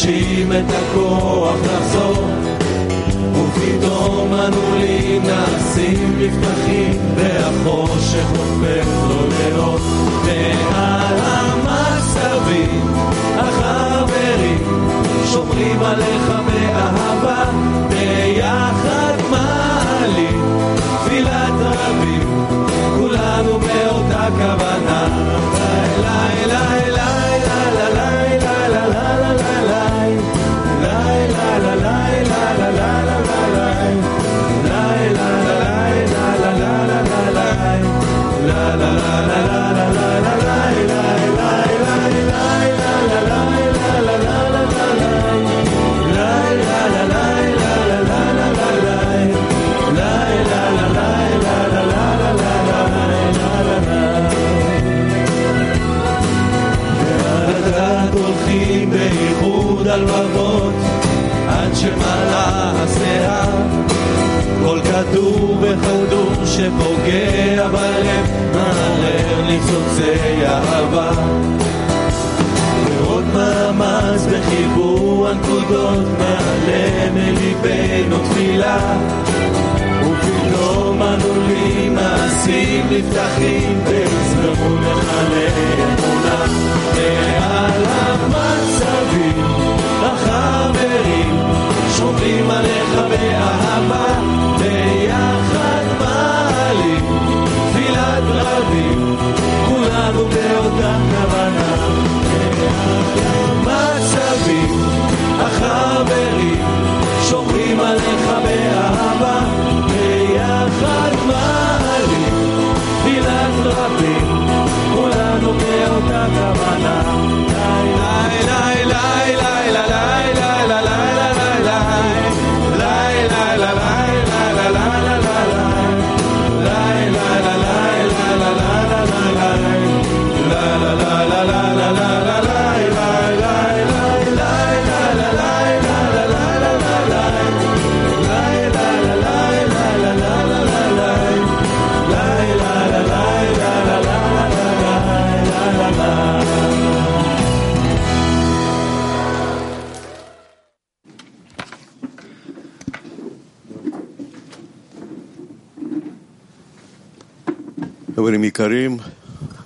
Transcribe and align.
ודורשים 0.00 0.52
את 0.52 0.64
הכוח 0.68 1.54
לחזור. 1.64 2.24
ופתאום 3.32 4.34
הנעולים 4.34 5.22
נעשים 5.22 6.18
מבטחים, 6.18 7.00
והחושך 7.16 8.26
הופך 8.30 8.86
לו 9.08 9.26
לאות. 9.28 9.80
מעל 10.70 11.16
המצבים, 11.22 12.82
החברים, 13.36 14.64
שומרים 15.32 15.82
עליך 15.82 16.32
באהבה, 16.46 17.44
ביחד 17.88 19.16
מעלים, 19.30 20.42
תפילת 20.76 21.54
רבים, 21.60 22.46
כולנו 22.98 23.58
באותה 23.58 24.26
כוונה. 24.38 24.99
הלבבות 59.90 60.74
עד 61.48 61.74
שמלאה 61.74 62.72
השיער 62.76 63.50
כל 64.64 64.80
כדור 64.84 65.58
וכדור 65.60 66.32
שפוגע 66.44 67.68
בלב 67.68 68.30
מערער 68.54 69.42
ניצוצי 69.46 70.46
אהבה. 70.46 71.10
ועוד 72.86 73.24
מאמץ 73.34 74.26
בחיבור 74.26 75.28
הנקודות 75.28 76.04
מעלה 76.18 77.10
מליבנו 77.14 78.18
תפילה. 78.18 78.78
ופתאום 80.00 81.02
הנעולים 81.02 81.94
מעשים 81.94 82.86
נפתחים 82.90 83.80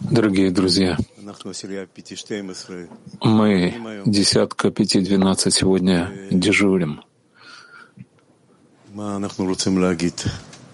Дорогие 0.01 0.51
друзья, 0.51 0.99
мы 3.21 4.03
десятка 4.05 4.73
пяти 4.73 5.01
двенадцать 5.01 5.55
сегодня 5.55 6.11
дежурим. 6.33 7.03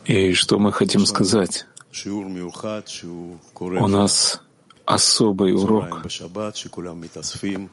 И 0.06 0.32
что 0.32 0.58
мы 0.58 0.72
хотим 0.72 1.04
сказать? 1.04 1.66
У 3.60 3.86
нас 3.86 4.42
особый 4.94 5.54
урок, 5.54 6.02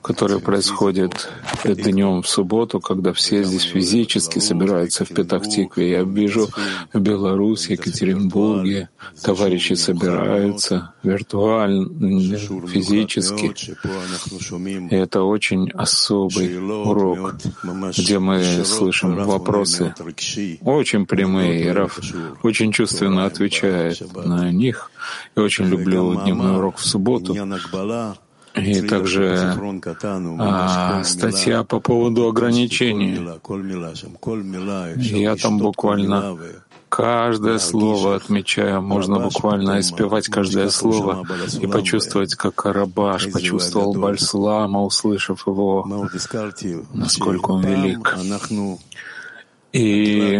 который 0.01 0.39
происходит 0.39 1.29
днем 1.63 2.21
в 2.21 2.27
субботу, 2.27 2.79
когда 2.79 3.11
все 3.13 3.43
здесь 3.43 3.63
физически 3.63 4.39
собираются 4.39 5.03
в 5.03 5.09
Петахтикве. 5.09 5.91
Я 5.91 6.03
вижу 6.03 6.47
в 6.93 6.99
Беларуси, 6.99 7.71
Екатеринбурге 7.71 8.89
товарищи 9.21 9.73
собираются 9.73 10.93
виртуально, 11.03 12.37
физически. 12.67 13.53
И 14.91 14.95
это 14.95 15.23
очень 15.23 15.71
особый 15.71 16.57
урок, 16.59 17.35
где 17.97 18.19
мы 18.19 18.43
слышим 18.63 19.15
вопросы. 19.15 19.93
Очень 20.61 21.05
прямые, 21.05 21.65
и 21.65 21.67
Раф 21.69 21.99
очень 22.43 22.71
чувственно 22.71 23.25
отвечает 23.25 24.01
на 24.15 24.51
них— 24.51 24.91
я 25.35 25.43
очень 25.43 25.65
люблю 25.65 26.15
дневной 26.15 26.57
урок 26.57 26.77
в 26.77 26.85
субботу. 26.85 27.35
И 28.55 28.81
также 28.81 29.55
а, 30.39 31.03
статья 31.03 31.63
по 31.63 31.79
поводу 31.79 32.27
ограничений. 32.27 33.19
Я 34.97 35.35
там 35.35 35.59
буквально 35.59 36.37
каждое 36.89 37.59
слово 37.59 38.15
отмечаю, 38.15 38.81
можно 38.81 39.19
буквально 39.19 39.79
испевать 39.79 40.27
каждое 40.27 40.69
слово 40.69 41.23
и 41.59 41.67
почувствовать, 41.67 42.35
как 42.35 42.65
арабаш 42.65 43.31
почувствовал 43.31 43.93
Бальслама, 43.93 44.83
услышав 44.83 45.45
его, 45.47 45.85
насколько 46.93 47.51
он 47.51 47.65
велик. 47.65 48.15
И 49.73 50.39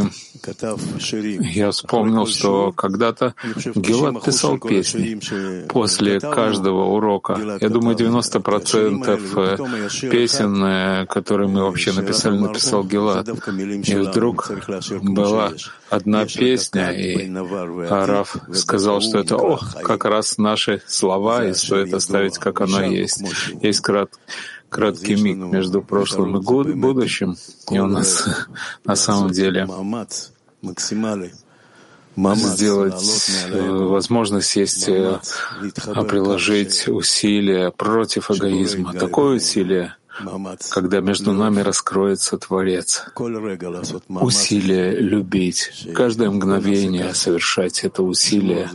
я 1.42 1.72
вспомнил, 1.72 2.26
что 2.28 2.72
когда-то 2.72 3.36
Гилат 3.76 4.24
писал 4.24 4.58
песни 4.58 5.20
после 5.68 6.20
каждого 6.20 6.86
урока. 6.86 7.58
Я 7.60 7.70
думаю, 7.70 7.98
90% 7.98 10.02
э, 10.02 10.10
песен, 10.10 10.64
э, 10.64 11.06
которые 11.08 11.50
мы 11.50 11.64
вообще 11.64 11.92
написали, 11.92 12.38
написал 12.38 12.86
Гилат. 12.86 13.28
И 13.28 13.96
вдруг 13.96 14.50
была 15.02 15.52
одна 15.90 16.26
песня, 16.26 16.92
и 16.92 17.30
Араф 17.90 18.38
сказал, 18.54 19.02
что 19.02 19.20
это 19.20 19.36
о, 19.36 19.60
как 19.84 20.06
раз 20.06 20.38
наши 20.38 20.82
слова, 20.88 21.46
и 21.46 21.54
стоит 21.54 21.94
оставить, 21.94 22.38
как 22.38 22.62
оно 22.62 22.82
есть. 22.82 23.22
Есть 23.62 23.82
краткое 23.82 24.22
краткий 24.70 25.16
миг 25.16 25.38
между 25.38 25.82
прошлым 25.82 26.38
и 26.38 26.74
будущим, 26.74 27.36
и 27.72 27.80
у 27.80 27.88
нас 27.88 28.28
на 28.86 28.96
самом 28.96 29.32
деле 29.32 29.68
сделать 32.36 33.30
э, 33.48 33.70
возможность 33.70 34.56
есть 34.56 34.90
э, 34.90 35.20
приложить 36.10 36.88
усилия 36.88 37.72
против 37.72 38.32
эгоизма. 38.32 38.94
Такое 38.94 39.36
усилие, 39.36 39.96
когда 40.72 41.00
между 41.00 41.32
нами 41.34 41.62
раскроется 41.62 42.38
Творец. 42.38 43.06
Усилие 44.10 45.00
любить. 45.00 45.88
Каждое 45.94 46.32
мгновение 46.32 47.14
совершать 47.14 47.84
это 47.84 48.02
усилие, 48.02 48.70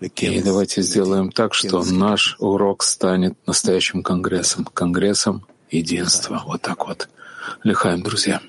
и 0.00 0.42
давайте 0.42 0.82
сделаем 0.82 1.32
так, 1.32 1.54
что 1.54 1.82
наш 1.82 2.36
урок 2.38 2.84
станет 2.84 3.34
настоящим 3.46 4.02
конгрессом, 4.02 4.64
конгрессом 4.64 5.44
единства. 5.70 6.42
Вот 6.46 6.62
так 6.62 6.86
вот. 6.86 7.08
Лихаем, 7.64 8.02
друзья. 8.02 8.40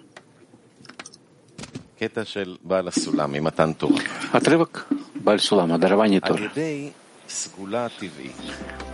Отрывок. 4.32 4.86
Бальсулама, 5.16 5.78
дарование 5.80 6.22
Тора. 6.22 6.52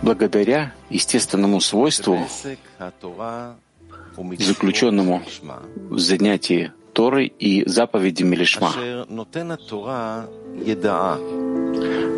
Благодаря 0.02 0.74
естественному 0.90 1.60
свойству, 1.60 2.26
заключенному 4.38 5.22
в 5.90 5.98
занятии 5.98 6.72
Торы 6.92 7.26
и 7.26 7.68
заповедями 7.68 8.36
Лишма, 8.36 8.72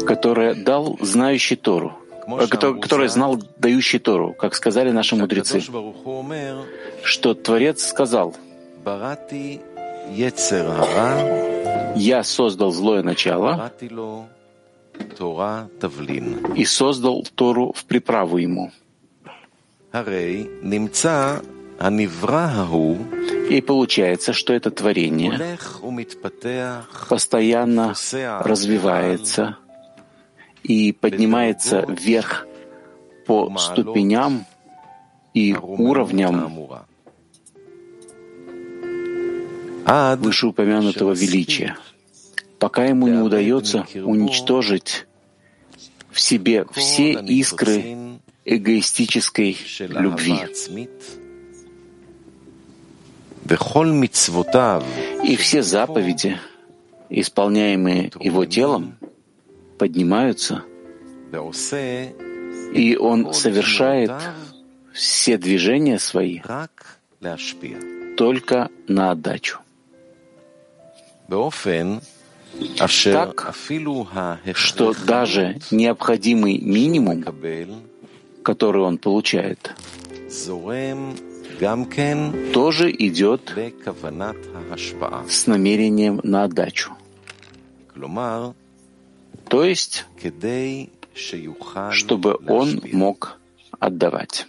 которое 0.08 0.54
дал 0.54 0.96
знающий 1.02 1.56
Тору, 1.56 1.92
который 2.80 3.08
знал 3.08 3.38
дающий 3.58 3.98
Тору, 3.98 4.32
как 4.32 4.54
сказали 4.54 4.90
наши 4.90 5.14
мудрецы, 5.16 5.60
что 7.02 7.34
Творец 7.34 7.86
сказал, 7.86 8.34
«Я 11.94 12.24
создал 12.24 12.70
злое 12.72 13.02
начало 13.02 13.70
и 16.56 16.64
создал 16.64 17.26
Тору 17.34 17.74
в 17.76 17.84
приправу 17.84 18.38
ему». 18.38 18.72
И 23.50 23.60
получается, 23.60 24.32
что 24.32 24.52
это 24.54 24.70
творение 24.70 25.58
постоянно 27.08 27.94
развивается 28.44 29.58
и 30.68 30.92
поднимается 30.92 31.84
вверх 31.88 32.46
по 33.26 33.52
ступеням 33.58 34.44
и 35.34 35.56
уровням. 35.56 36.52
Вышеупомянутого 40.18 41.12
величия, 41.14 41.78
пока 42.58 42.84
ему 42.84 43.08
не 43.08 43.18
удается 43.18 43.86
уничтожить 43.94 45.06
в 46.10 46.20
себе 46.20 46.66
все 46.74 47.12
искры 47.12 48.18
эгоистической 48.44 49.56
любви. 49.78 50.40
И 55.24 55.36
все 55.36 55.62
заповеди, 55.62 56.38
исполняемые 57.08 58.12
его 58.20 58.44
телом, 58.44 58.98
поднимаются, 59.78 60.64
и 62.74 62.96
он 62.96 63.32
совершает 63.32 64.10
все 64.92 65.38
движения 65.38 65.98
свои 65.98 66.40
только 68.16 68.68
на 68.88 69.10
отдачу. 69.12 69.60
Так, 73.12 73.54
что 74.54 74.94
даже 75.06 75.58
необходимый 75.70 76.58
минимум, 76.58 77.24
который 78.42 78.82
он 78.82 78.98
получает, 78.98 79.74
тоже 82.52 82.90
идет 82.90 83.54
с 85.28 85.46
намерением 85.46 86.20
на 86.22 86.44
отдачу. 86.44 86.92
То 89.48 89.64
есть, 89.64 90.04
чтобы 91.90 92.38
он 92.46 92.82
мог 92.92 93.38
отдавать. 93.78 94.46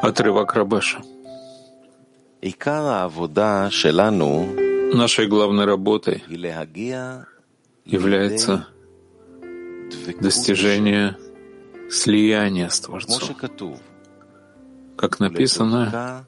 Отрывок 0.00 0.54
Рабаша. 0.54 1.02
Нашей 4.94 5.26
главной 5.26 5.64
работой 5.64 6.22
является 7.84 8.68
достижение 10.20 11.16
слияния 11.90 12.68
с 12.68 12.80
Творцом, 12.80 13.34
как 14.96 15.18
написано, 15.18 16.26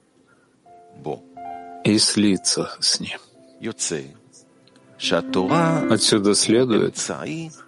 и 1.84 1.98
слиться 1.98 2.76
с 2.80 2.98
Ним. 2.98 3.20
Отсюда 5.92 6.34
следует, 6.34 6.96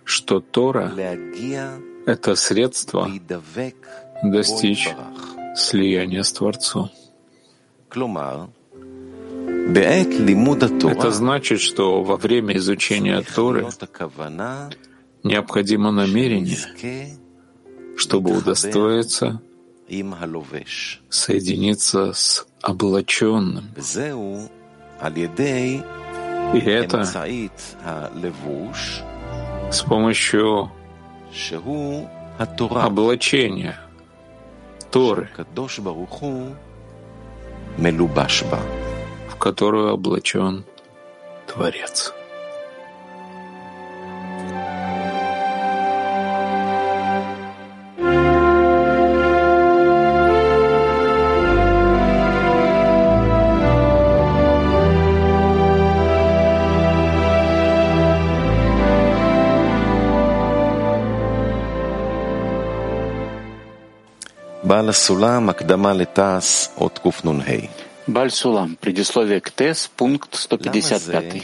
что 0.04 0.40
Тора— 0.40 0.92
это 2.06 2.34
средство 2.34 3.10
достичь 4.22 4.88
слияния 5.56 6.22
с 6.22 6.32
Творцом. 6.32 6.90
Это 10.88 11.10
значит, 11.10 11.60
что 11.60 12.02
во 12.02 12.16
время 12.16 12.56
изучения 12.56 13.22
Торы 13.22 13.66
необходимо 15.22 15.90
намерение, 15.90 16.58
чтобы 17.96 18.36
удостоиться 18.36 19.40
соединиться 21.08 22.12
с 22.12 22.46
облаченным. 22.62 23.70
И 26.54 26.58
это 26.58 27.04
с 29.70 29.82
помощью 29.82 30.70
облачения 32.84 33.76
Торы, 34.90 35.28
в 39.28 39.36
которую 39.36 39.92
облачен 39.92 40.64
Творец. 41.46 42.14
Баль 68.08 68.32
Сулам, 68.32 68.74
предисловие 68.74 69.40
к 69.40 69.52
ТЭС, 69.52 69.88
пункт 69.96 70.34
155. 70.34 71.42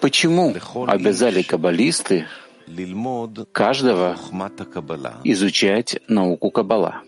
Почему 0.00 0.54
обязали 0.86 1.42
каббалисты 1.42 2.26
каждого 3.52 4.16
изучать 5.24 6.00
науку 6.08 6.50
Каббала? 6.50 7.02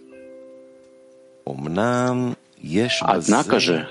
Однако 3.00 3.60
же 3.60 3.88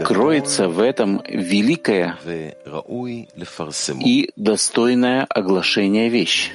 кроется 0.00 0.68
в 0.68 0.78
этом 0.78 1.22
великая 1.26 2.18
и 4.04 4.30
достойная 4.36 5.24
оглашения 5.24 6.10
вещь 6.10 6.52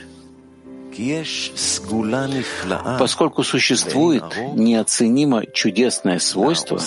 поскольку 3.00 3.44
существует 3.44 4.24
неоценимо 4.56 5.46
чудесное 5.46 6.20
свойство, 6.20 6.80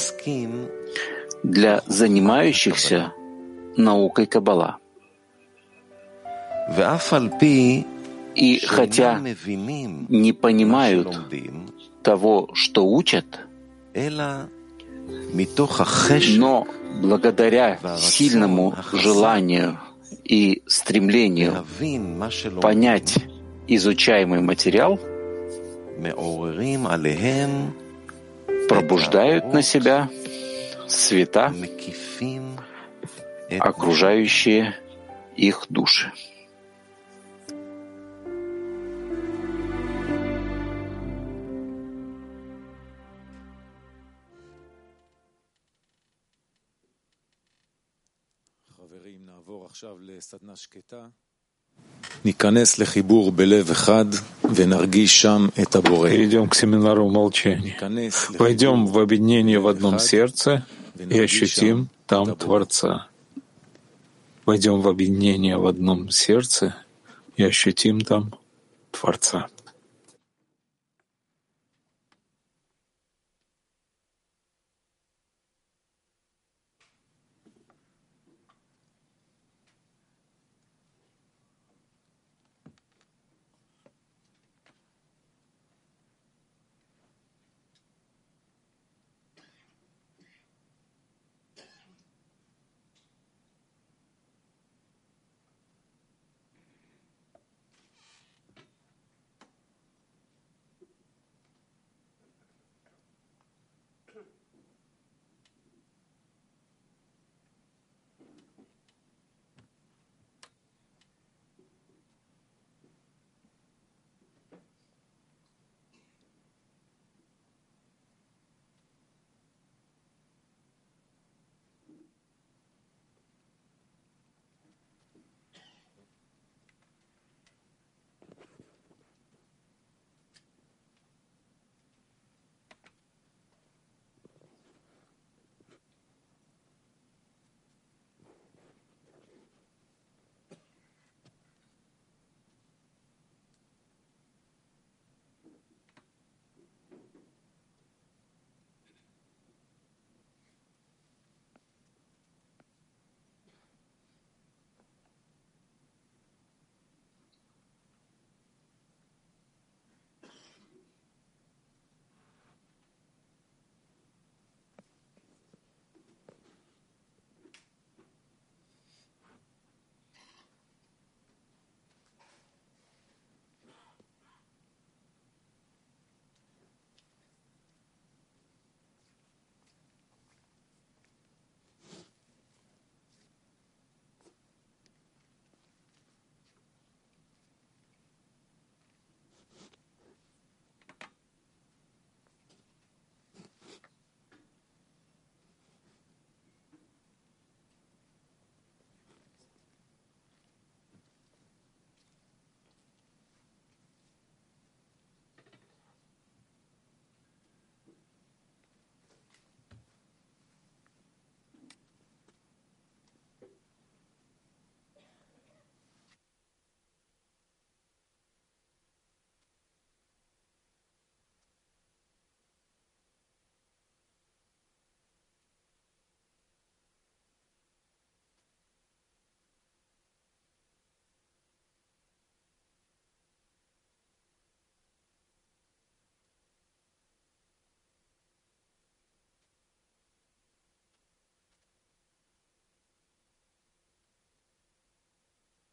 для 1.42 1.82
занимающихся 1.86 3.12
наукой 3.76 4.26
Каббала. 4.26 4.78
И 8.34 8.60
хотя 8.66 9.20
не 10.08 10.32
понимают 10.32 11.20
того, 12.02 12.50
что 12.54 12.86
учат, 12.86 13.40
но 16.36 16.66
благодаря 17.02 17.78
сильному 17.98 18.74
желанию 18.92 19.78
и 20.24 20.62
стремлению 20.66 21.64
понять 22.60 23.18
изучаемый 23.66 24.40
материал, 24.40 24.98
пробуждают 28.68 29.52
на 29.52 29.62
себя 29.62 30.08
света, 30.88 31.52
окружающие 33.60 34.74
их 35.36 35.66
души. 35.68 36.12
Перейдем 56.10 56.48
к 56.48 56.54
семинару 56.54 57.08
молчания. 57.08 57.76
Пойдем 58.38 58.86
в 58.86 58.98
объединение 58.98 59.58
в 59.58 59.68
одном 59.68 59.98
сердце 59.98 60.66
и 60.98 61.18
ощутим 61.18 61.88
там 62.06 62.36
Творца. 62.36 63.08
Войдем 64.44 64.80
в 64.80 64.88
объединение 64.88 65.56
в 65.56 65.66
одном 65.66 66.10
сердце 66.10 66.74
и 67.36 67.44
ощутим 67.44 68.00
там 68.00 68.34
Творца. 68.90 69.48